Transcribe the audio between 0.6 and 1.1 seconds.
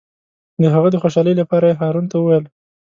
د هغه د